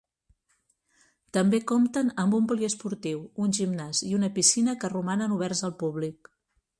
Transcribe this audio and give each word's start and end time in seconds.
També 1.37 1.59
compten 1.71 2.07
amb 2.23 2.37
un 2.37 2.47
poliesportiu, 2.51 3.21
un 3.45 3.53
gimnàs 3.57 4.01
i 4.07 4.09
una 4.21 4.31
piscina 4.39 4.75
que 4.85 4.93
romanen 4.95 5.37
oberts 5.37 5.63
al 5.71 5.77
públic. 5.83 6.31